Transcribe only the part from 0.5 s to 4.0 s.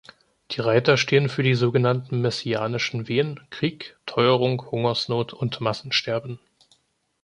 Reiter stehen für die so genannten messianischen Wehen "Krieg,